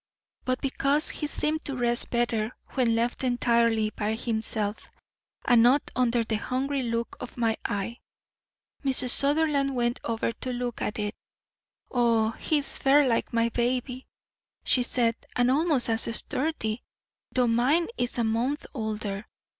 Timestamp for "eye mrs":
7.65-9.09